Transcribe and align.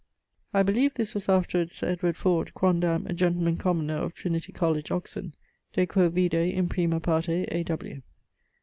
I 0.51 0.63
beleeve 0.63 0.95
this 0.95 1.13
was 1.13 1.29
afterwards 1.29 1.75
Sir 1.75 1.89
Edward 1.89 2.17
Ford, 2.17 2.53
quondam 2.55 3.05
a 3.05 3.13
gentleman 3.13 3.55
commoner 3.57 3.97
of 3.97 4.15
Trinity 4.15 4.51
College, 4.51 4.89
Oxon: 4.89 5.35
de 5.73 5.85
quo 5.85 6.09
vide 6.09 6.33
in 6.33 6.67
prima 6.67 6.99
parte 6.99 7.45
A. 7.51 7.61
W. 7.65 8.01